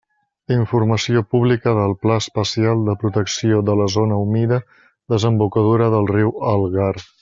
[0.53, 4.63] Informació publica del Pla Especial de Protecció de la Zona Humida
[5.17, 6.95] Desembocadura del Riu Algar.